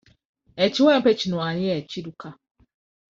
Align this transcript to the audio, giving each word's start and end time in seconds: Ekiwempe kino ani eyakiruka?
Ekiwempe 0.65 1.11
kino 1.19 1.37
ani 1.47 1.63
eyakiruka? 1.67 2.29